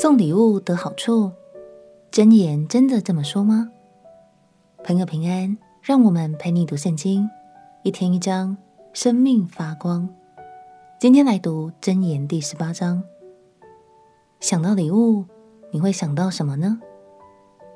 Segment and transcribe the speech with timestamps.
[0.00, 1.30] 送礼物得好处，
[2.10, 3.70] 箴言真的这么说吗？
[4.82, 7.28] 朋友平安，让我们陪你读圣经，
[7.82, 8.56] 一天一章，
[8.94, 10.08] 生命发光。
[10.98, 13.02] 今天来读箴言第十八章。
[14.40, 15.26] 想到礼物，
[15.70, 16.80] 你会想到什么呢？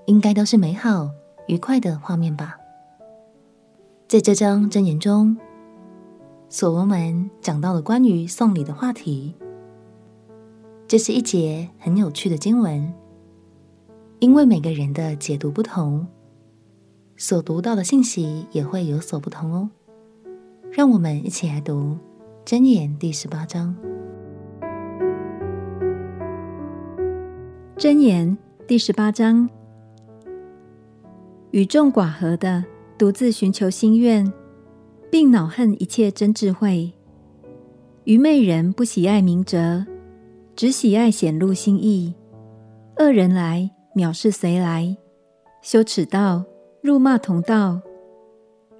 [0.07, 1.11] 应该都是美好、
[1.47, 2.57] 愉快的画面吧。
[4.09, 5.37] 在这章箴言中，
[6.49, 9.35] 所罗门讲到了关于送礼的话题。
[10.95, 12.95] 这是一节很有趣的经文，
[14.21, 16.07] 因为每个人的解读不同，
[17.17, 19.69] 所读到的信息也会有所不同哦。
[20.71, 21.99] 让我们一起来读
[22.45, 23.75] 箴言第十八章。
[27.77, 29.51] 箴言第十八章：
[31.51, 32.65] 与众寡合的，
[32.97, 34.33] 独自寻求心愿，
[35.11, 36.93] 并恼恨一切真智慧。
[38.05, 39.85] 愚昧人不喜爱明哲。
[40.57, 42.15] 只喜爱显露心意，
[42.99, 44.97] 恶人来，藐视随来，
[45.61, 46.45] 羞耻道，
[46.81, 47.81] 辱骂同道。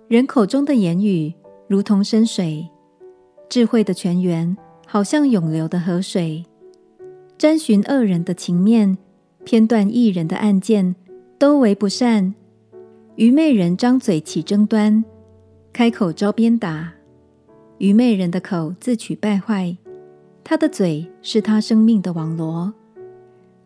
[0.07, 1.35] 人口中的言语
[1.67, 2.69] 如同深水，
[3.49, 6.45] 智慧的泉源好像涌流的河水。
[7.37, 8.97] 沾寻恶人的情面，
[9.43, 10.95] 偏断义人的案件，
[11.39, 12.33] 都为不善。
[13.17, 15.05] 愚昧人张嘴起争端，
[15.73, 16.93] 开口招鞭打。
[17.79, 19.77] 愚昧人的口自取败坏。
[20.45, 22.71] 他的嘴是他生命的网罗，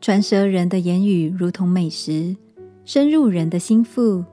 [0.00, 2.36] 传舌人的言语如同美食，
[2.84, 4.24] 深入人的心腹。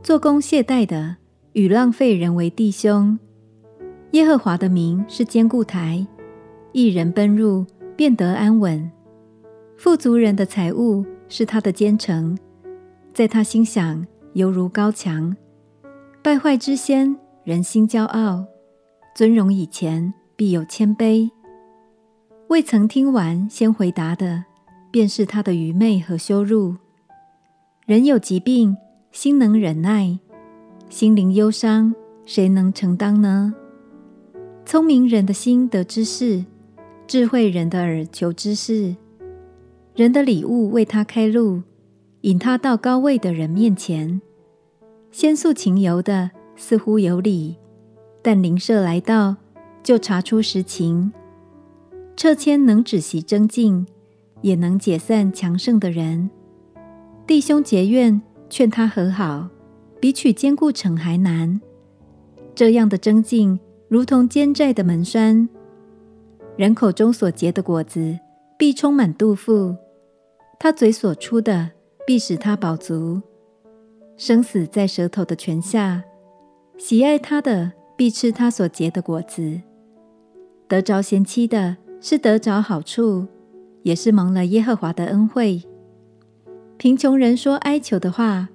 [0.00, 1.16] 做工懈怠的
[1.54, 3.18] 与浪费人为弟兄。
[4.12, 6.06] 耶和华的名是坚固台，
[6.70, 8.88] 一人奔入便得安稳。
[9.76, 12.38] 富足人的财物是他的坚城，
[13.12, 15.36] 在他心想犹如高墙。
[16.22, 18.44] 败坏之先，人心骄傲；
[19.16, 21.28] 尊荣以前，必有谦卑。
[22.48, 24.44] 未曾听完先回答的，
[24.92, 26.76] 便是他的愚昧和羞辱。
[27.86, 28.76] 人有疾病，
[29.10, 30.20] 心能忍耐；
[30.88, 31.92] 心灵忧伤，
[32.24, 33.52] 谁能承担呢？
[34.64, 36.44] 聪明人的心得知识，
[37.08, 38.94] 智慧人的耳求知识。
[39.96, 41.62] 人的礼物为他开路，
[42.20, 44.20] 引他到高位的人面前。
[45.10, 47.56] 先诉情由的似乎有理，
[48.22, 49.34] 但邻舍来到，
[49.82, 51.12] 就查出实情。
[52.16, 53.86] 撤迁能止息争竞，
[54.40, 56.30] 也能解散强盛的人。
[57.26, 59.48] 弟兄结怨，劝他和好，
[60.00, 61.60] 比取坚固城还难。
[62.54, 65.46] 这样的争竞，如同坚寨的门闩。
[66.56, 68.18] 人口中所结的果子，
[68.56, 69.76] 必充满肚腹；
[70.58, 71.72] 他嘴所出的，
[72.06, 73.20] 必使他饱足。
[74.16, 76.02] 生死在舌头的泉下，
[76.78, 79.60] 喜爱他的，必吃他所结的果子。
[80.66, 83.26] 得着贤妻的，是得着好处，
[83.82, 85.62] 也是蒙了耶和华的恩惠。
[86.76, 88.48] 贫穷人说哀求的话，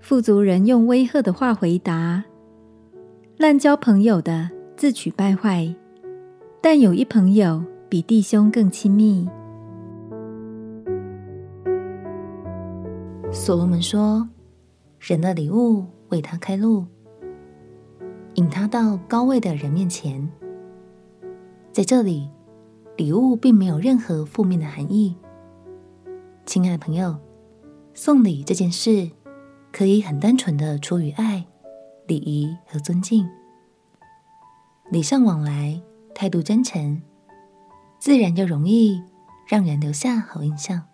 [0.00, 2.24] 富足人用威吓的话回答。
[3.36, 5.74] 滥交朋友的自取败坏，
[6.62, 9.28] 但有一朋友比弟兄更亲密。
[13.32, 14.26] 所罗门说
[15.00, 16.86] ：“人的礼物为他开路，
[18.34, 20.26] 引他到高位的人面前。”
[21.72, 22.28] 在这里。
[22.96, 25.14] 礼物并没有任何负面的含义。
[26.46, 27.18] 亲爱的朋友，
[27.92, 29.10] 送礼这件事
[29.70, 31.44] 可以很单纯的出于爱、
[32.06, 33.28] 礼仪和尊敬，
[34.90, 35.78] 礼尚往来，
[36.14, 37.02] 态度真诚，
[37.98, 39.02] 自然就容易
[39.46, 40.84] 让人留下好印象。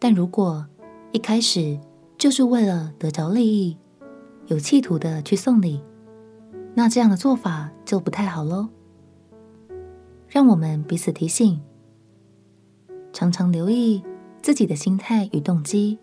[0.00, 0.66] 但如果
[1.12, 1.78] 一开始
[2.18, 3.78] 就是为了得着利益，
[4.46, 5.80] 有企图的去送礼，
[6.74, 8.70] 那这样的做法就不太好喽。
[10.30, 11.60] 让我们彼此提醒，
[13.12, 14.00] 常常留意
[14.40, 15.98] 自己的心态与动机，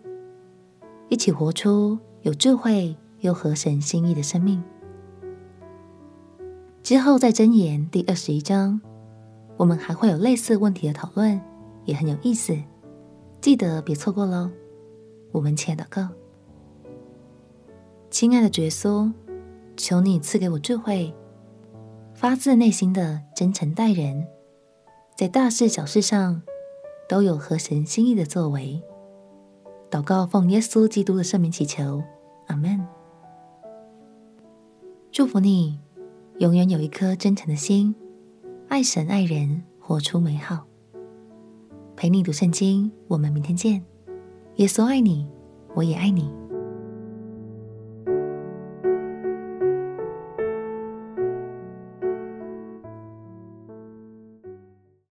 [1.08, 4.62] 一起活出有智慧又合神心意的生命。
[6.82, 8.78] 之后在箴言第二十一章，
[9.56, 11.40] 我们还会有类似问题的讨论，
[11.86, 12.54] 也很有意思，
[13.40, 14.50] 记得别错过喽。
[15.32, 16.06] 我们且祷告，
[18.10, 19.10] 亲爱的耶稣，
[19.74, 21.14] 求你赐给我智慧。
[22.18, 24.26] 发自内心的真诚待人，
[25.16, 26.42] 在大事小事上
[27.08, 28.82] 都有合神心意的作为。
[29.88, 32.02] 祷告奉耶稣基督的圣名祈求，
[32.48, 32.84] 阿门。
[35.12, 35.78] 祝福你，
[36.38, 37.94] 永远有一颗真诚的心，
[38.66, 40.66] 爱神爱人，活出美好。
[41.94, 43.80] 陪你读圣经，我们明天见。
[44.56, 45.24] 耶稣爱你，
[45.72, 46.28] 我也爱你。